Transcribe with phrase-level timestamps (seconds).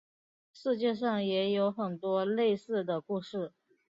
[0.51, 3.53] 世界上也有很多类似的故事。